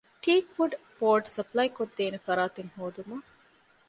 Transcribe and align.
ޓީކް 0.23 0.49
ވުޑް 0.55 0.77
ބޯޑް 0.99 1.27
ސަޕްލައިކޮށްދޭނެ 1.35 2.19
ފަރާތެއް 2.25 2.71
ހޯދުމަށް 2.75 3.27